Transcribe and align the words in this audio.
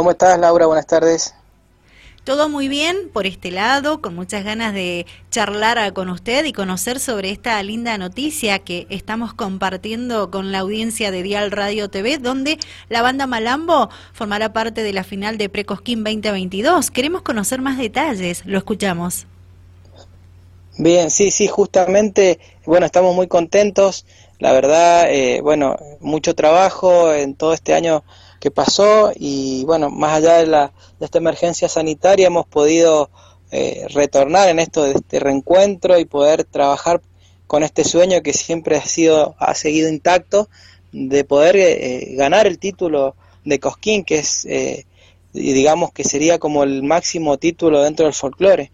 ¿Cómo 0.00 0.12
estás, 0.12 0.38
Laura? 0.38 0.64
Buenas 0.64 0.86
tardes. 0.86 1.34
Todo 2.24 2.48
muy 2.48 2.68
bien 2.68 3.10
por 3.12 3.26
este 3.26 3.50
lado, 3.50 4.00
con 4.00 4.14
muchas 4.14 4.44
ganas 4.44 4.72
de 4.72 5.04
charlar 5.30 5.92
con 5.92 6.08
usted 6.08 6.46
y 6.46 6.54
conocer 6.54 6.98
sobre 6.98 7.30
esta 7.30 7.62
linda 7.62 7.98
noticia 7.98 8.60
que 8.60 8.86
estamos 8.88 9.34
compartiendo 9.34 10.30
con 10.30 10.52
la 10.52 10.60
audiencia 10.60 11.10
de 11.10 11.22
Dial 11.22 11.50
Radio 11.50 11.90
TV, 11.90 12.16
donde 12.16 12.56
la 12.88 13.02
banda 13.02 13.26
Malambo 13.26 13.90
formará 14.14 14.54
parte 14.54 14.82
de 14.82 14.94
la 14.94 15.04
final 15.04 15.36
de 15.36 15.50
Precosquín 15.50 16.02
2022. 16.02 16.90
Queremos 16.90 17.20
conocer 17.20 17.60
más 17.60 17.76
detalles, 17.76 18.46
lo 18.46 18.56
escuchamos. 18.56 19.26
Bien, 20.78 21.10
sí, 21.10 21.30
sí, 21.30 21.46
justamente, 21.46 22.40
bueno, 22.64 22.86
estamos 22.86 23.14
muy 23.14 23.28
contentos. 23.28 24.06
La 24.38 24.52
verdad, 24.52 25.10
eh, 25.10 25.42
bueno, 25.42 25.76
mucho 26.00 26.34
trabajo 26.34 27.12
en 27.12 27.34
todo 27.34 27.52
este 27.52 27.74
año 27.74 28.02
que 28.40 28.50
pasó 28.50 29.12
y 29.14 29.64
bueno, 29.66 29.90
más 29.90 30.14
allá 30.14 30.38
de, 30.38 30.46
la, 30.46 30.72
de 30.98 31.04
esta 31.04 31.18
emergencia 31.18 31.68
sanitaria 31.68 32.26
hemos 32.26 32.46
podido 32.46 33.10
eh, 33.52 33.86
retornar 33.90 34.48
en 34.48 34.58
esto 34.58 34.82
de 34.82 34.92
este 34.92 35.20
reencuentro 35.20 35.98
y 35.98 36.06
poder 36.06 36.44
trabajar 36.44 37.02
con 37.46 37.62
este 37.62 37.84
sueño 37.84 38.22
que 38.22 38.32
siempre 38.32 38.76
ha 38.76 38.84
sido 38.84 39.34
ha 39.38 39.54
seguido 39.54 39.90
intacto 39.90 40.48
de 40.90 41.22
poder 41.24 41.56
eh, 41.56 42.14
ganar 42.16 42.46
el 42.46 42.58
título 42.58 43.14
de 43.44 43.60
Cosquín 43.60 44.04
que 44.04 44.20
es 44.20 44.46
eh, 44.46 44.86
digamos 45.32 45.92
que 45.92 46.02
sería 46.02 46.38
como 46.38 46.64
el 46.64 46.82
máximo 46.82 47.36
título 47.36 47.82
dentro 47.82 48.06
del 48.06 48.14
folclore. 48.14 48.72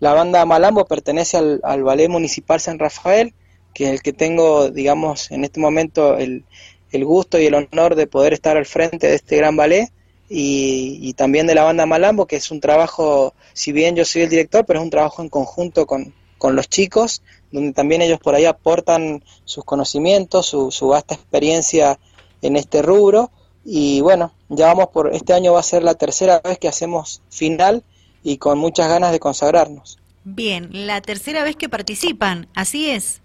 La 0.00 0.14
banda 0.14 0.44
Malambo 0.44 0.84
pertenece 0.86 1.36
al, 1.36 1.60
al 1.62 1.84
ballet 1.84 2.08
municipal 2.08 2.60
San 2.60 2.78
Rafael 2.78 3.34
que 3.74 3.84
es 3.84 3.90
el 3.90 4.02
que 4.02 4.12
tengo 4.12 4.70
digamos 4.70 5.30
en 5.30 5.44
este 5.44 5.60
momento 5.60 6.16
el, 6.16 6.44
el 6.92 7.04
gusto 7.04 7.38
y 7.38 7.46
el 7.46 7.54
honor 7.54 7.94
de 7.94 8.06
poder 8.06 8.32
estar 8.32 8.56
al 8.56 8.66
frente 8.66 9.08
de 9.08 9.14
este 9.14 9.36
gran 9.36 9.56
ballet 9.56 9.90
y, 10.34 11.12
también 11.14 11.46
de 11.46 11.54
la 11.54 11.64
banda 11.64 11.84
Malambo, 11.84 12.26
que 12.26 12.36
es 12.36 12.50
un 12.50 12.60
trabajo, 12.60 13.34
si 13.52 13.72
bien 13.72 13.96
yo 13.96 14.04
soy 14.04 14.22
el 14.22 14.30
director, 14.30 14.64
pero 14.64 14.78
es 14.78 14.84
un 14.84 14.90
trabajo 14.90 15.20
en 15.20 15.28
conjunto 15.28 15.86
con, 15.86 16.14
los 16.42 16.68
chicos, 16.68 17.22
donde 17.52 17.72
también 17.72 18.02
ellos 18.02 18.18
por 18.18 18.34
ahí 18.34 18.46
aportan 18.46 19.22
sus 19.44 19.64
conocimientos, 19.64 20.46
su, 20.46 20.72
su 20.72 20.88
vasta 20.88 21.14
experiencia 21.14 22.00
en 22.40 22.56
este 22.56 22.82
rubro. 22.82 23.30
Y 23.64 24.00
bueno, 24.00 24.32
ya 24.48 24.66
vamos 24.66 24.88
por, 24.88 25.14
este 25.14 25.34
año 25.34 25.52
va 25.52 25.60
a 25.60 25.62
ser 25.62 25.84
la 25.84 25.94
tercera 25.94 26.40
vez 26.40 26.58
que 26.58 26.66
hacemos 26.66 27.22
final 27.28 27.84
y 28.24 28.38
con 28.38 28.58
muchas 28.58 28.88
ganas 28.88 29.12
de 29.12 29.20
consagrarnos. 29.20 29.98
Bien, 30.24 30.68
la 30.72 31.00
tercera 31.00 31.44
vez 31.44 31.56
que 31.56 31.68
participan, 31.68 32.48
así 32.54 32.90
es. 32.90 33.21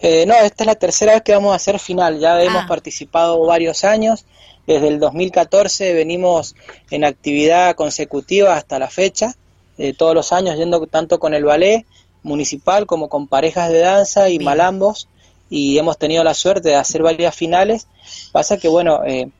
Eh, 0.00 0.26
no, 0.26 0.34
esta 0.34 0.64
es 0.64 0.66
la 0.66 0.74
tercera 0.74 1.14
vez 1.14 1.22
que 1.22 1.32
vamos 1.32 1.52
a 1.52 1.56
hacer 1.56 1.78
final, 1.78 2.18
ya 2.18 2.40
hemos 2.42 2.64
ah. 2.64 2.66
participado 2.68 3.40
varios 3.46 3.84
años, 3.84 4.26
desde 4.66 4.88
el 4.88 4.98
2014 4.98 5.94
venimos 5.94 6.54
en 6.90 7.04
actividad 7.04 7.74
consecutiva 7.76 8.54
hasta 8.54 8.78
la 8.78 8.90
fecha, 8.90 9.34
eh, 9.78 9.94
todos 9.94 10.14
los 10.14 10.32
años 10.32 10.56
yendo 10.56 10.86
tanto 10.86 11.18
con 11.18 11.34
el 11.34 11.44
ballet 11.44 11.86
municipal 12.22 12.86
como 12.86 13.08
con 13.08 13.28
parejas 13.28 13.70
de 13.70 13.80
danza 13.80 14.28
y 14.28 14.38
malambos, 14.38 15.08
y 15.48 15.78
hemos 15.78 15.96
tenido 15.96 16.24
la 16.24 16.34
suerte 16.34 16.70
de 16.70 16.74
hacer 16.74 17.02
varias 17.02 17.34
finales. 17.34 17.86
Pasa 18.32 18.58
que, 18.58 18.66
bueno, 18.66 19.00
eh, 19.06 19.30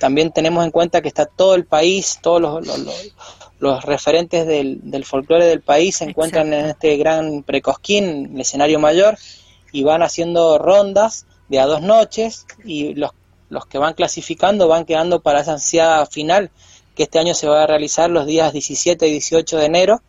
también 0.00 0.32
tenemos 0.32 0.64
en 0.64 0.72
cuenta 0.72 1.00
que 1.00 1.08
está 1.08 1.26
todo 1.26 1.54
el 1.54 1.64
país, 1.64 2.18
todos 2.20 2.40
los, 3.60 3.84
referentes 3.84 4.46
del, 4.46 4.80
del 4.90 5.04
folclore 5.04 5.46
del 5.46 5.62
país 5.62 5.96
se 5.96 6.04
encuentran 6.04 6.52
en 6.52 6.66
este 6.66 6.96
gran 6.96 7.42
precosquín, 7.44 8.32
el 8.34 8.40
escenario 8.40 8.78
mayor, 8.78 9.16
y 9.74 9.82
van 9.82 10.04
haciendo 10.04 10.56
rondas 10.56 11.26
de 11.48 11.58
a 11.58 11.66
dos 11.66 11.82
noches 11.82 12.46
y 12.64 12.94
los, 12.94 13.10
los 13.48 13.66
que 13.66 13.78
van 13.78 13.94
clasificando 13.94 14.68
van 14.68 14.84
quedando 14.84 15.20
para 15.20 15.40
esa 15.40 15.54
ansiada 15.54 16.06
final 16.06 16.52
que 16.94 17.02
este 17.02 17.18
año 17.18 17.34
se 17.34 17.48
va 17.48 17.64
a 17.64 17.66
realizar 17.66 18.08
los 18.08 18.24
días 18.24 18.52
17 18.52 19.08
y 19.08 19.10
18 19.10 19.58
de 19.58 19.64
enero 19.64 20.02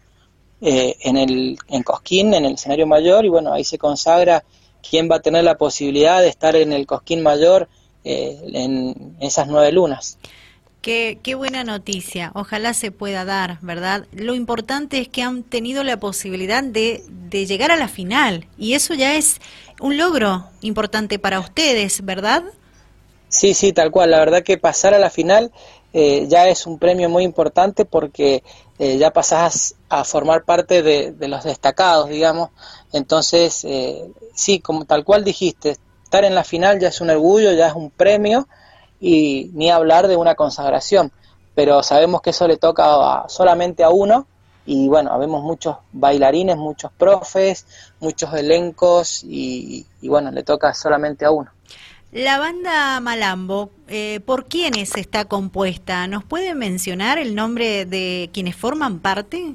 eh, 0.61 0.95
en, 1.01 1.17
el, 1.17 1.57
en 1.67 1.81
Cosquín, 1.81 2.35
en 2.35 2.45
el 2.45 2.53
escenario 2.53 2.85
mayor, 2.85 3.25
y 3.25 3.29
bueno, 3.29 3.51
ahí 3.51 3.63
se 3.63 3.79
consagra 3.79 4.43
quién 4.87 5.09
va 5.11 5.15
a 5.15 5.21
tener 5.21 5.43
la 5.43 5.57
posibilidad 5.57 6.21
de 6.21 6.27
estar 6.27 6.55
en 6.55 6.71
el 6.71 6.85
Cosquín 6.85 7.23
mayor 7.23 7.67
eh, 8.03 8.39
en 8.53 9.17
esas 9.19 9.47
nueve 9.47 9.71
lunas. 9.71 10.19
Qué, 10.85 11.33
buena 11.35 11.63
noticia, 11.63 12.29
ojalá 12.35 12.75
se 12.75 12.91
pueda 12.91 13.25
dar, 13.25 13.57
¿verdad? 13.61 14.05
Lo 14.11 14.35
importante 14.35 14.99
es 14.99 15.07
que 15.07 15.23
han 15.23 15.41
tenido 15.41 15.83
la 15.83 15.97
posibilidad 15.97 16.63
de, 16.63 17.03
de 17.09 17.47
llegar 17.47 17.71
a 17.71 17.75
la 17.75 17.87
final 17.87 18.45
y 18.55 18.75
eso 18.75 18.93
ya 18.93 19.15
es 19.15 19.41
un 19.81 19.97
logro 19.97 20.45
importante 20.61 21.17
para 21.17 21.39
ustedes, 21.39 22.05
¿verdad? 22.05 22.43
Sí, 23.29 23.55
sí, 23.55 23.73
tal 23.73 23.89
cual. 23.89 24.11
La 24.11 24.19
verdad 24.19 24.43
que 24.43 24.59
pasar 24.59 24.93
a 24.93 24.99
la 24.99 25.09
final 25.09 25.51
eh, 25.91 26.27
ya 26.27 26.47
es 26.49 26.67
un 26.67 26.77
premio 26.77 27.09
muy 27.09 27.23
importante 27.23 27.85
porque 27.85 28.43
eh, 28.77 28.99
ya 28.99 29.09
pasás 29.09 29.73
a 29.89 30.03
formar 30.03 30.43
parte 30.43 30.83
de, 30.83 31.13
de 31.13 31.27
los 31.27 31.45
destacados, 31.45 32.09
digamos. 32.09 32.51
Entonces, 32.93 33.65
eh, 33.65 34.05
sí, 34.35 34.59
como 34.59 34.85
tal 34.85 35.03
cual 35.03 35.23
dijiste, 35.23 35.77
estar 36.03 36.23
en 36.25 36.35
la 36.35 36.43
final 36.43 36.79
ya 36.79 36.89
es 36.89 37.01
un 37.01 37.09
orgullo, 37.09 37.53
ya 37.53 37.69
es 37.69 37.73
un 37.73 37.89
premio 37.89 38.47
y 38.99 39.51
ni 39.53 39.69
hablar 39.69 40.07
de 40.07 40.15
una 40.15 40.35
consagración, 40.35 41.11
pero 41.53 41.83
sabemos 41.83 42.21
que 42.21 42.31
eso 42.31 42.47
le 42.47 42.57
toca 42.57 43.25
solamente 43.27 43.83
a 43.83 43.89
uno 43.89 44.27
y 44.65 44.87
bueno, 44.87 45.11
habemos 45.11 45.43
muchos 45.43 45.77
bailarines, 45.91 46.57
muchos 46.57 46.91
profes, 46.91 47.65
muchos 47.99 48.33
elencos 48.33 49.23
y, 49.23 49.85
bueno, 50.01 50.31
le 50.31 50.43
toca 50.43 50.73
solamente 50.73 51.25
a 51.25 51.31
uno. 51.31 51.51
La 52.11 52.39
banda 52.39 52.99
Malambo, 52.99 53.71
eh, 53.87 54.21
¿por 54.25 54.45
quiénes 54.45 54.95
está 54.95 55.25
compuesta? 55.25 56.07
¿Nos 56.07 56.23
puede 56.23 56.55
mencionar 56.55 57.17
el 57.17 57.35
nombre 57.35 57.85
de 57.85 58.29
quienes 58.33 58.55
forman 58.55 58.99
parte? 58.99 59.53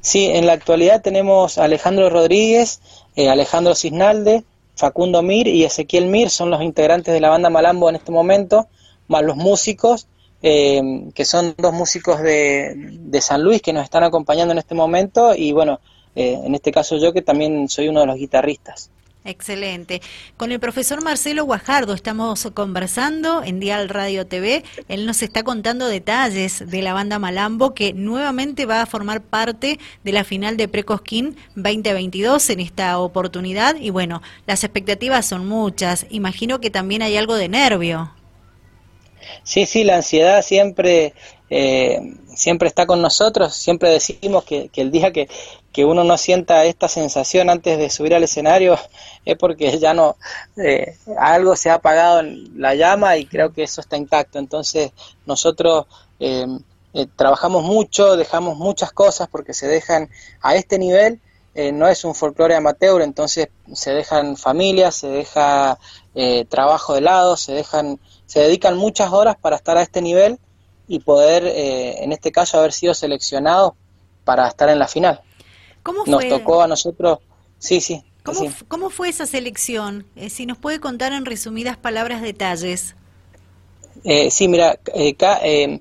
Sí, 0.00 0.26
en 0.26 0.46
la 0.46 0.52
actualidad 0.52 1.00
tenemos 1.00 1.58
a 1.58 1.64
Alejandro 1.64 2.10
Rodríguez, 2.10 2.80
eh, 3.14 3.28
Alejandro 3.28 3.74
Cisnalde, 3.74 4.44
Facundo 4.78 5.22
Mir 5.22 5.48
y 5.48 5.64
Ezequiel 5.64 6.06
Mir 6.06 6.30
son 6.30 6.50
los 6.50 6.62
integrantes 6.62 7.12
de 7.12 7.20
la 7.20 7.28
banda 7.28 7.50
Malambo 7.50 7.88
en 7.88 7.96
este 7.96 8.12
momento, 8.12 8.68
más 9.08 9.24
los 9.24 9.36
músicos, 9.36 10.06
eh, 10.40 10.80
que 11.14 11.24
son 11.24 11.54
dos 11.58 11.72
músicos 11.72 12.22
de, 12.22 12.74
de, 12.76 13.20
San 13.20 13.42
Luis 13.42 13.60
que 13.60 13.72
nos 13.72 13.82
están 13.82 14.04
acompañando 14.04 14.52
en 14.52 14.58
este 14.58 14.76
momento 14.76 15.34
y 15.34 15.50
bueno, 15.50 15.80
eh, 16.14 16.38
en 16.44 16.54
este 16.54 16.70
caso 16.70 16.96
yo 16.96 17.12
que 17.12 17.22
también 17.22 17.68
soy 17.68 17.88
uno 17.88 18.00
de 18.00 18.06
los 18.06 18.16
guitarristas. 18.16 18.92
Excelente. 19.28 20.00
Con 20.38 20.52
el 20.52 20.58
profesor 20.58 21.02
Marcelo 21.02 21.44
Guajardo 21.44 21.92
estamos 21.92 22.48
conversando 22.54 23.42
en 23.44 23.60
Dial 23.60 23.90
Radio 23.90 24.26
TV. 24.26 24.64
Él 24.88 25.04
nos 25.04 25.22
está 25.22 25.42
contando 25.42 25.86
detalles 25.86 26.64
de 26.66 26.80
la 26.80 26.94
banda 26.94 27.18
Malambo 27.18 27.74
que 27.74 27.92
nuevamente 27.92 28.64
va 28.64 28.80
a 28.80 28.86
formar 28.86 29.20
parte 29.20 29.78
de 30.02 30.12
la 30.12 30.24
final 30.24 30.56
de 30.56 30.66
Precosquín 30.66 31.36
2022 31.56 32.48
en 32.48 32.60
esta 32.60 32.98
oportunidad. 32.98 33.76
Y 33.76 33.90
bueno, 33.90 34.22
las 34.46 34.64
expectativas 34.64 35.26
son 35.26 35.46
muchas. 35.46 36.06
Imagino 36.08 36.58
que 36.58 36.70
también 36.70 37.02
hay 37.02 37.18
algo 37.18 37.34
de 37.34 37.50
nervio. 37.50 38.10
Sí, 39.42 39.66
sí, 39.66 39.84
la 39.84 39.96
ansiedad 39.96 40.40
siempre, 40.40 41.12
eh, 41.50 42.00
siempre 42.34 42.68
está 42.68 42.86
con 42.86 43.02
nosotros. 43.02 43.54
Siempre 43.54 43.90
decimos 43.90 44.44
que, 44.44 44.70
que 44.70 44.80
el 44.80 44.90
día 44.90 45.12
que, 45.12 45.28
que 45.78 45.84
uno 45.84 46.02
no 46.02 46.18
sienta 46.18 46.64
esta 46.64 46.88
sensación 46.88 47.48
antes 47.50 47.78
de 47.78 47.88
subir 47.88 48.12
al 48.12 48.24
escenario 48.24 48.76
es 49.24 49.38
porque 49.38 49.78
ya 49.78 49.94
no 49.94 50.16
eh, 50.56 50.96
algo 51.16 51.54
se 51.54 51.70
ha 51.70 51.74
apagado 51.74 52.18
en 52.18 52.60
la 52.60 52.74
llama 52.74 53.16
y 53.16 53.26
creo 53.26 53.52
que 53.52 53.62
eso 53.62 53.80
está 53.80 53.96
intacto. 53.96 54.40
Entonces 54.40 54.90
nosotros 55.24 55.86
eh, 56.18 56.48
eh, 56.94 57.06
trabajamos 57.14 57.62
mucho 57.62 58.16
dejamos 58.16 58.58
muchas 58.58 58.90
cosas 58.90 59.28
porque 59.28 59.54
se 59.54 59.68
dejan 59.68 60.10
a 60.42 60.56
este 60.56 60.80
nivel 60.80 61.20
no 61.72 61.86
es 61.86 62.04
un 62.04 62.14
folclore 62.16 62.56
amateur 62.56 63.00
entonces 63.02 63.48
se 63.72 63.92
dejan 63.92 64.36
familias 64.36 64.96
se 64.96 65.08
deja 65.08 65.78
trabajo 66.48 66.94
de 66.94 67.00
lado 67.00 67.36
se 67.36 67.52
dejan 67.52 67.98
se 68.26 68.40
dedican 68.40 68.76
muchas 68.76 69.12
horas 69.12 69.36
para 69.40 69.56
estar 69.56 69.76
a 69.76 69.82
este 69.82 70.00
nivel 70.00 70.38
y 70.86 71.00
poder 71.00 71.44
en 71.46 72.12
este 72.12 72.30
caso 72.30 72.58
haber 72.58 72.72
sido 72.72 72.94
seleccionados 72.94 73.72
para 74.24 74.46
estar 74.46 74.68
en 74.68 74.78
la 74.78 74.86
final 74.86 75.20
¿Cómo 75.88 76.04
fue? 76.04 76.12
Nos 76.12 76.28
tocó 76.28 76.60
a 76.60 76.66
nosotros, 76.66 77.20
sí, 77.58 77.80
sí. 77.80 78.04
¿Cómo, 78.68 78.90
fue 78.90 79.08
esa 79.08 79.24
selección? 79.24 80.04
Eh, 80.16 80.28
si 80.28 80.44
nos 80.44 80.58
puede 80.58 80.80
contar 80.80 81.14
en 81.14 81.24
resumidas 81.24 81.78
palabras 81.78 82.20
detalles. 82.20 82.94
Eh, 84.04 84.30
sí, 84.30 84.48
mira, 84.48 84.78
eh, 84.92 85.16
eh, 85.18 85.80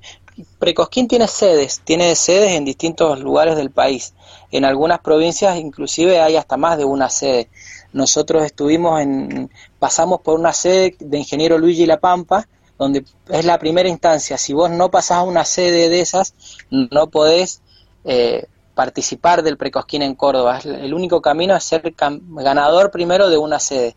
Precosquín 0.59 1.09
tiene 1.09 1.27
sedes, 1.27 1.81
tiene 1.83 2.15
sedes 2.15 2.53
en 2.53 2.63
distintos 2.63 3.19
lugares 3.19 3.57
del 3.57 3.69
país. 3.69 4.13
En 4.49 4.63
algunas 4.63 4.99
provincias 4.99 5.57
inclusive 5.57 6.21
hay 6.21 6.37
hasta 6.37 6.55
más 6.55 6.77
de 6.77 6.85
una 6.85 7.09
sede. 7.09 7.49
Nosotros 7.91 8.45
estuvimos 8.45 9.01
en, 9.01 9.51
pasamos 9.77 10.21
por 10.21 10.39
una 10.39 10.53
sede 10.53 10.95
de 10.99 11.17
Ingeniero 11.17 11.57
Luigi 11.57 11.85
La 11.85 11.99
Pampa, 11.99 12.47
donde 12.79 13.03
es 13.27 13.43
la 13.43 13.59
primera 13.59 13.89
instancia. 13.89 14.37
Si 14.37 14.53
vos 14.53 14.71
no 14.71 14.89
pasás 14.89 15.17
a 15.17 15.23
una 15.23 15.43
sede 15.43 15.89
de 15.89 15.99
esas, 15.99 16.33
no 16.69 17.09
podés 17.09 17.61
eh, 18.05 18.47
participar 18.77 19.41
del 19.41 19.57
Precosquín 19.57 20.03
en 20.03 20.13
Córdoba. 20.13 20.59
El 20.63 20.93
único 20.93 21.19
camino 21.19 21.55
es 21.55 21.63
ser 21.63 21.95
ganador 21.97 22.91
primero 22.91 23.27
de 23.27 23.37
una 23.37 23.59
sede. 23.59 23.95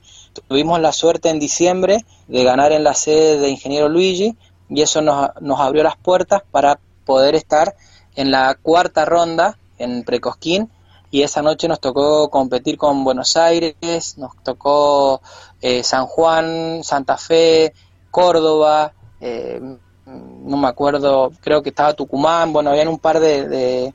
Tuvimos 0.48 0.80
la 0.80 0.92
suerte 0.92 1.28
en 1.28 1.38
diciembre 1.38 2.06
de 2.28 2.44
ganar 2.44 2.72
en 2.72 2.82
la 2.82 2.94
sede 2.94 3.38
de 3.38 3.50
Ingeniero 3.50 3.90
Luigi, 3.90 4.36
y 4.70 4.80
eso 4.80 5.02
nos, 5.02 5.30
nos 5.40 5.60
abrió 5.60 5.82
las 5.82 5.98
puertas 5.98 6.42
para 6.50 6.80
poder 7.04 7.34
estar 7.34 7.76
en 8.16 8.30
la 8.30 8.56
cuarta 8.60 9.04
ronda 9.04 9.58
en 9.78 10.02
Precosquín 10.02 10.70
y 11.10 11.22
esa 11.22 11.42
noche 11.42 11.68
nos 11.68 11.80
tocó 11.80 12.30
competir 12.30 12.78
con 12.78 13.04
Buenos 13.04 13.36
Aires, 13.36 14.16
nos 14.16 14.42
tocó 14.42 15.20
eh, 15.60 15.82
San 15.82 16.06
Juan, 16.06 16.82
Santa 16.84 17.18
Fe, 17.18 17.74
Córdoba, 18.10 18.92
eh, 19.20 19.60
no 20.06 20.56
me 20.56 20.68
acuerdo, 20.68 21.32
creo 21.40 21.62
que 21.62 21.68
estaba 21.68 21.92
Tucumán, 21.92 22.52
bueno, 22.52 22.70
habían 22.70 22.88
un 22.88 22.98
par 22.98 23.20
de, 23.20 23.48
de, 23.48 23.94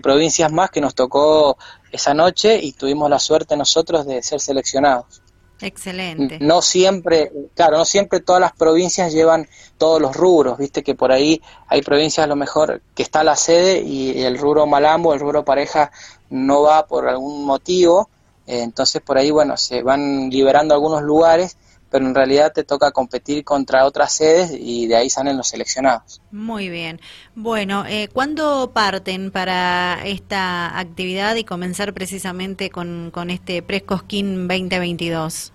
provincias 0.00 0.52
más 0.52 0.70
que 0.70 0.80
nos 0.80 0.94
tocó 0.94 1.56
esa 1.92 2.14
noche 2.14 2.58
y 2.62 2.72
tuvimos 2.72 3.08
la 3.10 3.18
suerte 3.18 3.56
nosotros 3.56 4.06
de 4.06 4.22
ser 4.22 4.40
seleccionados. 4.40 5.22
Excelente. 5.60 6.38
No 6.40 6.62
siempre, 6.62 7.32
claro, 7.54 7.78
no 7.78 7.84
siempre 7.84 8.20
todas 8.20 8.40
las 8.40 8.52
provincias 8.52 9.12
llevan 9.12 9.48
todos 9.78 10.00
los 10.00 10.16
rubros, 10.16 10.58
viste 10.58 10.82
que 10.82 10.94
por 10.94 11.12
ahí 11.12 11.40
hay 11.68 11.80
provincias 11.80 12.24
a 12.24 12.28
lo 12.28 12.36
mejor 12.36 12.82
que 12.94 13.02
está 13.02 13.24
la 13.24 13.36
sede 13.36 13.80
y 13.80 14.22
el 14.22 14.36
rubro 14.36 14.66
malambo, 14.66 15.14
el 15.14 15.20
rubro 15.20 15.44
pareja 15.44 15.90
no 16.28 16.62
va 16.62 16.86
por 16.86 17.08
algún 17.08 17.44
motivo, 17.44 18.10
eh, 18.46 18.62
entonces 18.62 19.00
por 19.00 19.16
ahí, 19.16 19.30
bueno, 19.30 19.56
se 19.56 19.82
van 19.82 20.28
liberando 20.28 20.74
algunos 20.74 21.02
lugares, 21.02 21.56
pero 21.94 22.06
en 22.06 22.14
realidad 22.16 22.52
te 22.52 22.64
toca 22.64 22.90
competir 22.90 23.44
contra 23.44 23.86
otras 23.86 24.12
sedes 24.12 24.50
y 24.50 24.88
de 24.88 24.96
ahí 24.96 25.08
salen 25.08 25.36
los 25.36 25.46
seleccionados. 25.46 26.20
Muy 26.32 26.68
bien. 26.68 27.00
Bueno, 27.36 27.84
eh, 27.86 28.08
¿cuándo 28.12 28.72
parten 28.74 29.30
para 29.30 30.04
esta 30.04 30.76
actividad 30.76 31.36
y 31.36 31.44
comenzar 31.44 31.94
precisamente 31.94 32.68
con, 32.68 33.12
con 33.14 33.30
este 33.30 33.62
Prescosquín 33.62 34.48
2022? 34.48 35.52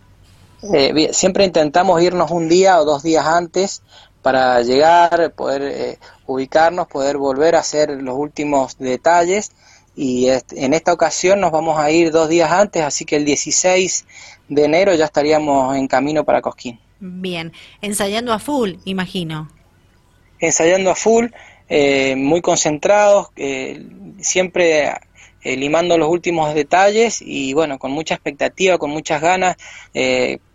Eh, 0.74 1.10
siempre 1.12 1.44
intentamos 1.44 2.02
irnos 2.02 2.32
un 2.32 2.48
día 2.48 2.80
o 2.80 2.86
dos 2.86 3.04
días 3.04 3.26
antes 3.26 3.82
para 4.22 4.62
llegar, 4.62 5.34
poder 5.34 5.62
eh, 5.62 6.00
ubicarnos, 6.26 6.88
poder 6.88 7.18
volver 7.18 7.58
a 7.58 7.60
hacer 7.60 7.90
los 8.02 8.16
últimos 8.16 8.78
detalles 8.78 9.52
y 10.02 10.30
en 10.30 10.74
esta 10.74 10.94
ocasión 10.94 11.42
nos 11.42 11.52
vamos 11.52 11.78
a 11.78 11.92
ir 11.92 12.12
dos 12.12 12.30
días 12.30 12.50
antes, 12.50 12.84
así 12.84 13.04
que 13.04 13.18
el 13.18 13.26
16 13.26 14.06
de 14.48 14.64
enero 14.64 14.96
ya 14.96 15.04
estaríamos 15.04 15.76
en 15.76 15.90
camino 15.90 16.24
para 16.24 16.42
Cosquín. 16.42 16.80
Bien, 17.02 17.52
ensayando 17.82 18.32
a 18.32 18.40
full, 18.40 18.76
imagino. 18.86 19.50
Ensayando 20.40 20.90
a 20.90 20.96
full, 20.96 21.26
eh, 21.68 22.16
muy 22.16 22.40
concentrados, 22.40 23.28
eh, 23.36 23.86
siempre 24.22 24.94
eh, 25.44 25.58
limando 25.58 25.98
los 25.98 26.08
últimos 26.08 26.56
detalles 26.56 27.22
y 27.22 27.54
bueno, 27.54 27.78
con 27.78 27.92
mucha 27.92 28.14
expectativa, 28.14 28.78
con 28.78 28.92
muchas 28.92 29.22
ganas, 29.22 29.58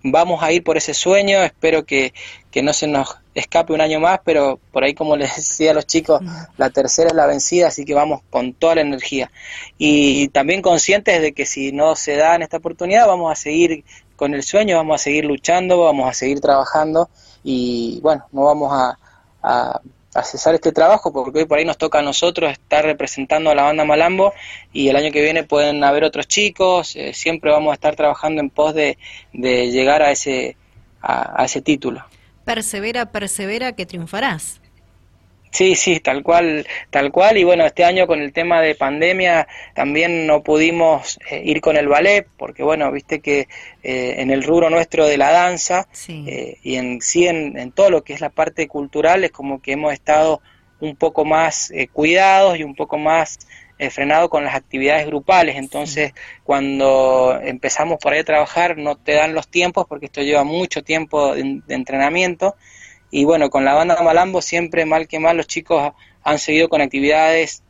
vamos 0.03 0.43
a 0.43 0.53
ir 0.53 0.65
por 0.65 0.79
ese 0.79 0.95
sueño, 0.95 1.43
espero 1.43 1.85
que, 1.85 2.15
que 2.51 2.63
no 2.63 2.73
se 2.73 2.87
nos 2.87 3.19
escape 3.35 3.73
un 3.73 3.81
año 3.81 4.01
más, 4.01 4.21
pero 4.25 4.61
por 4.73 4.85
ahí 4.85 4.95
como 4.95 5.17
les 5.17 5.37
decía 5.37 5.73
a 5.73 5.75
los 5.75 5.87
chicos, 5.87 6.21
la 6.57 6.71
tercera 6.71 7.09
es 7.09 7.15
la 7.15 7.27
vencida, 7.27 7.69
así 7.69 7.85
que 7.85 7.95
vamos 7.95 8.23
con 8.31 8.55
toda 8.55 8.77
la 8.77 8.81
energía. 8.83 9.31
Y 9.77 10.29
también 10.29 10.63
conscientes 10.63 11.21
de 11.21 11.33
que 11.33 11.47
si 11.47 11.73
no 11.73 11.97
se 11.97 12.17
da 12.17 12.37
en 12.37 12.43
esta 12.43 12.59
oportunidad, 12.59 13.07
vamos 13.07 13.33
a 13.33 13.35
seguir 13.35 13.85
con 14.17 14.35
el 14.35 14.43
sueño, 14.43 14.77
vamos 14.77 15.01
a 15.01 15.05
seguir 15.05 15.25
luchando, 15.25 15.81
vamos 15.81 16.09
a 16.09 16.15
seguir 16.15 16.41
trabajando 16.41 17.09
y 17.43 18.01
bueno, 18.01 18.25
no 18.33 18.45
vamos 18.45 18.73
a, 18.73 18.99
a, 19.43 19.81
cesar 20.23 20.55
este 20.55 20.71
trabajo 20.71 21.13
porque 21.13 21.41
hoy 21.41 21.45
por 21.45 21.59
ahí 21.59 21.65
nos 21.65 21.77
toca 21.77 21.99
a 21.99 22.03
nosotros 22.03 22.53
estar 22.53 22.85
representando 22.85 23.51
a 23.51 23.55
la 23.57 23.65
banda 23.65 23.85
Malambo 23.85 24.33
y 24.73 24.89
el 24.89 24.95
año 24.95 25.11
que 25.11 25.21
viene 25.21 25.43
pueden 25.43 25.83
haber 25.83 26.05
otros 26.05 26.29
chicos, 26.29 26.95
eh, 26.95 27.13
siempre 27.13 27.51
vamos 27.51 27.73
a 27.73 27.75
estar 27.75 27.97
trabajando 27.97 28.41
en 28.41 28.49
pos 28.49 28.75
de, 28.75 28.97
de 29.33 29.73
llegar 29.73 30.03
a 30.03 30.13
ese, 30.13 30.57
a 31.03 31.45
ese 31.45 31.61
título 31.61 32.05
persevera, 32.45 33.07
persevera, 33.07 33.73
que 33.73 33.87
triunfarás. 33.87 34.61
Sí, 35.55 35.77
sí, 35.77 36.01
tal 36.01 36.25
cual, 36.25 36.67
tal 36.91 37.13
cual. 37.13 37.39
Y 37.39 37.45
bueno, 37.45 37.65
este 37.65 37.85
año 37.85 38.09
con 38.09 38.21
el 38.21 38.33
tema 38.33 38.61
de 38.61 38.75
pandemia 38.75 39.47
también 39.73 40.27
no 40.27 40.43
pudimos 40.43 41.17
eh, 41.31 41.43
ir 41.45 41.61
con 41.61 41.77
el 41.77 41.87
ballet, 41.87 42.27
porque 42.37 42.65
bueno, 42.65 42.91
viste 42.91 43.21
que 43.21 43.47
eh, 43.85 44.17
en 44.19 44.33
el 44.33 44.43
rubro 44.43 44.69
nuestro 44.69 45.07
de 45.07 45.17
la 45.17 45.31
danza 45.31 45.87
eh, 46.09 46.59
y 46.61 46.75
en 46.75 47.01
sí 47.01 47.29
en, 47.29 47.57
en, 47.57 47.71
todo 47.71 47.89
lo 47.91 48.03
que 48.03 48.15
es 48.15 48.21
la 48.21 48.31
parte 48.31 48.67
cultural 48.67 49.23
es 49.23 49.31
como 49.31 49.63
que 49.63 49.73
hemos 49.73 49.93
estado 49.93 50.41
un 50.81 50.97
poco 50.97 51.25
más 51.25 51.73
cuidados 51.93 52.59
y 52.59 52.65
un 52.65 52.75
poco 52.75 52.99
más 52.99 53.39
eh, 53.79 53.91
frenado 53.91 54.29
con 54.29 54.45
las 54.45 54.55
actividades 54.55 55.07
grupales. 55.07 55.57
Entonces, 55.57 56.13
cuando 56.45 57.39
empezamos 57.43 57.99
por 57.99 58.13
ahí 58.13 58.21
a 58.21 58.25
trabajar, 58.25 58.79
no 58.79 58.97
te 58.97 59.13
dan 59.13 59.35
los 59.35 59.49
tiempos 59.49 59.87
porque 59.89 60.07
esto 60.07 60.23
lleva 60.23 60.45
mucho 60.45 60.83
tiempo 60.83 61.35
de, 61.35 61.61
entrenamiento. 61.69 62.55
Y 63.11 63.25
bueno, 63.25 63.51
con 63.51 63.65
la 63.65 63.75
banda 63.75 64.01
Malambo 64.03 64.43
siempre, 64.43 64.87
mal 64.87 65.09
que 65.09 65.19
mal, 65.19 65.37
los 65.37 65.47
chicos 65.47 65.93
han 66.23 66.39
seguido 66.39 66.69
con 66.69 66.81
actividades 66.81 67.63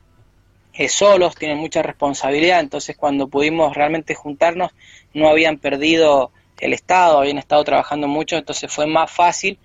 eh, 0.74 0.88
solos, 0.88 1.36
tienen 1.36 1.58
mucha 1.58 1.82
responsabilidad. 1.82 2.60
Entonces, 2.60 2.96
cuando 2.96 3.28
pudimos 3.28 3.74
realmente 3.74 4.14
juntarnos, 4.14 4.72
no 5.14 5.28
habían 5.28 5.58
perdido 5.58 6.32
el 6.60 6.72
estado, 6.72 7.18
habían 7.18 7.38
estado 7.38 7.64
trabajando 7.64 8.08
mucho, 8.08 8.36
entonces 8.36 8.72
fue 8.72 8.86
más 8.86 9.10
fácil 9.10 9.58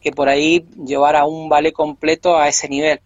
que 0.00 0.12
por 0.12 0.28
ahí 0.28 0.64
llevar 0.84 1.16
a 1.16 1.24
un 1.26 1.48
ballet 1.48 1.72
completo 1.72 2.38
a 2.38 2.48
ese 2.48 2.68
nivel 2.68 3.00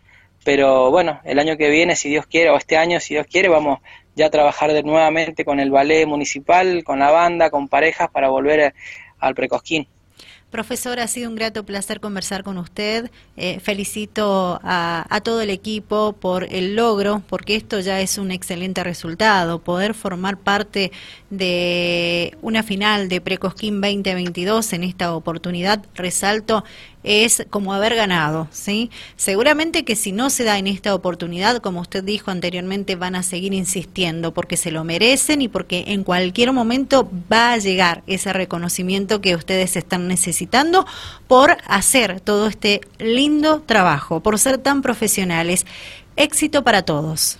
pero 0.44 0.90
bueno, 0.90 1.20
el 1.24 1.38
año 1.38 1.56
que 1.56 1.68
viene, 1.68 1.96
si 1.96 2.08
Dios 2.08 2.26
quiere, 2.26 2.50
o 2.50 2.56
este 2.56 2.76
año, 2.76 3.00
si 3.00 3.14
Dios 3.14 3.26
quiere, 3.26 3.48
vamos 3.48 3.80
ya 4.16 4.26
a 4.26 4.30
trabajar 4.30 4.72
de 4.72 4.82
nuevamente 4.82 5.44
con 5.44 5.60
el 5.60 5.70
ballet 5.70 6.06
municipal, 6.06 6.82
con 6.84 6.98
la 6.98 7.10
banda, 7.10 7.50
con 7.50 7.68
parejas 7.68 8.10
para 8.10 8.28
volver 8.28 8.74
al 9.18 9.34
precosquín. 9.34 9.86
Profesor, 10.50 10.98
ha 10.98 11.06
sido 11.06 11.30
un 11.30 11.36
grato 11.36 11.64
placer 11.64 12.00
conversar 12.00 12.42
con 12.42 12.58
usted. 12.58 13.08
Eh, 13.36 13.60
felicito 13.60 14.58
a, 14.64 15.06
a, 15.08 15.20
todo 15.20 15.42
el 15.42 15.50
equipo 15.50 16.12
por 16.12 16.42
el 16.52 16.74
logro, 16.74 17.22
porque 17.28 17.54
esto 17.54 17.78
ya 17.78 18.00
es 18.00 18.18
un 18.18 18.32
excelente 18.32 18.82
resultado. 18.82 19.60
Poder 19.60 19.94
formar 19.94 20.38
parte 20.38 20.90
de 21.30 22.36
una 22.42 22.64
final 22.64 23.08
de 23.08 23.20
Precosquín 23.20 23.80
2022 23.80 24.72
en 24.72 24.82
esta 24.82 25.14
oportunidad, 25.14 25.84
resalto, 25.94 26.64
es 27.02 27.46
como 27.50 27.72
haber 27.72 27.94
ganado, 27.94 28.48
¿sí? 28.50 28.90
Seguramente 29.16 29.84
que 29.84 29.96
si 29.96 30.12
no 30.12 30.30
se 30.30 30.44
da 30.44 30.58
en 30.58 30.66
esta 30.66 30.94
oportunidad, 30.94 31.58
como 31.58 31.80
usted 31.80 32.04
dijo 32.04 32.30
anteriormente, 32.30 32.96
van 32.96 33.14
a 33.14 33.22
seguir 33.22 33.54
insistiendo 33.54 34.34
porque 34.34 34.56
se 34.56 34.70
lo 34.70 34.84
merecen 34.84 35.40
y 35.42 35.48
porque 35.48 35.84
en 35.88 36.04
cualquier 36.04 36.52
momento 36.52 37.10
va 37.32 37.52
a 37.52 37.58
llegar 37.58 38.02
ese 38.06 38.32
reconocimiento 38.32 39.20
que 39.20 39.34
ustedes 39.34 39.76
están 39.76 40.08
necesitando 40.08 40.86
por 41.26 41.56
hacer 41.66 42.20
todo 42.20 42.48
este 42.48 42.80
lindo 42.98 43.62
trabajo, 43.62 44.20
por 44.20 44.38
ser 44.38 44.58
tan 44.58 44.82
profesionales. 44.82 45.66
Éxito 46.16 46.64
para 46.64 46.82
todos. 46.82 47.38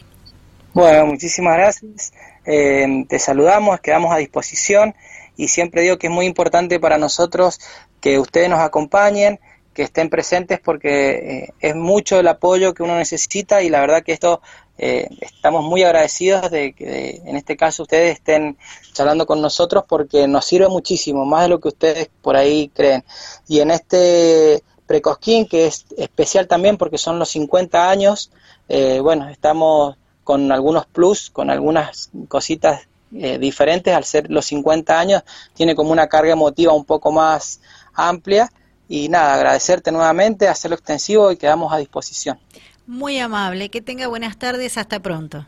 Bueno, 0.72 1.06
muchísimas 1.06 1.56
gracias. 1.56 2.12
Eh, 2.46 3.04
te 3.08 3.18
saludamos, 3.18 3.80
quedamos 3.80 4.12
a 4.12 4.16
disposición 4.16 4.94
y 5.36 5.48
siempre 5.48 5.82
digo 5.82 5.98
que 5.98 6.06
es 6.06 6.12
muy 6.12 6.26
importante 6.26 6.80
para 6.80 6.96
nosotros 6.96 7.60
que 8.00 8.18
ustedes 8.18 8.48
nos 8.48 8.60
acompañen, 8.60 9.40
que 9.74 9.82
estén 9.82 10.10
presentes 10.10 10.60
porque 10.60 11.10
eh, 11.10 11.54
es 11.60 11.76
mucho 11.76 12.18
el 12.18 12.28
apoyo 12.28 12.74
que 12.74 12.82
uno 12.82 12.96
necesita 12.96 13.62
y 13.62 13.68
la 13.68 13.80
verdad 13.80 14.02
que 14.02 14.12
esto 14.12 14.40
eh, 14.78 15.08
estamos 15.20 15.64
muy 15.64 15.82
agradecidos 15.82 16.50
de 16.50 16.72
que 16.72 17.22
en 17.24 17.36
este 17.36 17.56
caso 17.56 17.82
ustedes 17.82 18.14
estén 18.14 18.56
charlando 18.92 19.26
con 19.26 19.40
nosotros 19.40 19.84
porque 19.88 20.26
nos 20.26 20.44
sirve 20.44 20.68
muchísimo, 20.68 21.24
más 21.24 21.42
de 21.42 21.48
lo 21.48 21.60
que 21.60 21.68
ustedes 21.68 22.10
por 22.22 22.36
ahí 22.36 22.68
creen. 22.74 23.04
Y 23.46 23.60
en 23.60 23.70
este 23.70 24.62
Precosquín, 24.86 25.46
que 25.46 25.66
es 25.66 25.86
especial 25.96 26.48
también 26.48 26.76
porque 26.76 26.98
son 26.98 27.18
los 27.18 27.28
50 27.30 27.90
años, 27.90 28.32
eh, 28.68 28.98
bueno, 29.00 29.28
estamos 29.28 29.96
con 30.24 30.50
algunos 30.50 30.86
plus, 30.86 31.30
con 31.30 31.50
algunas 31.50 32.10
cositas 32.28 32.82
diferentes, 33.10 33.92
al 33.92 34.04
ser 34.04 34.30
los 34.30 34.46
50 34.46 34.96
años, 34.96 35.24
tiene 35.52 35.74
como 35.74 35.90
una 35.90 36.06
carga 36.06 36.32
emotiva 36.32 36.72
un 36.72 36.84
poco 36.84 37.10
más 37.10 37.60
amplia 37.92 38.48
y 38.90 39.08
nada, 39.08 39.34
agradecerte 39.34 39.92
nuevamente, 39.92 40.48
hacerlo 40.48 40.74
extensivo 40.74 41.30
y 41.30 41.36
quedamos 41.36 41.72
a 41.72 41.76
disposición. 41.76 42.40
Muy 42.88 43.20
amable, 43.20 43.68
que 43.68 43.80
tenga 43.80 44.08
buenas 44.08 44.36
tardes, 44.36 44.76
hasta 44.76 44.98
pronto. 44.98 45.46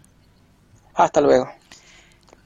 Hasta 0.95 1.21
luego. 1.21 1.51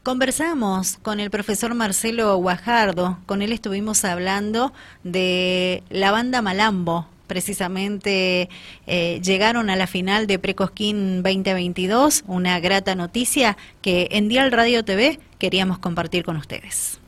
Conversamos 0.03 0.97
con 1.03 1.21
el 1.21 1.31
profesor 1.31 1.75
Marcelo 1.75 2.35
Guajardo, 2.38 3.19
con 3.26 3.43
él 3.43 3.53
estuvimos 3.53 4.07
hablando 4.07 4.73
de 5.05 5.83
la 5.91 6.12
banda 6.12 6.41
Malambo, 6.41 7.07
precisamente 7.26 8.49
eh, 8.87 9.21
llegaron 9.23 9.69
a 9.69 9.76
la 9.76 9.87
final 9.87 10.26
de 10.26 10.38
Precosquín 10.38 11.23
2022, 11.23 12.25
una 12.26 12.59
grata 12.59 12.95
noticia 12.95 13.59
que 13.83 14.09
en 14.12 14.29
Dial 14.29 14.50
Radio 14.50 14.83
TV 14.83 15.21
queríamos 15.38 15.79
compartir 15.79 16.25
con 16.25 16.38
ustedes. 16.38 17.00